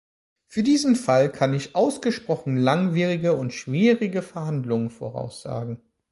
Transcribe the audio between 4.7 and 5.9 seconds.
voraussagen.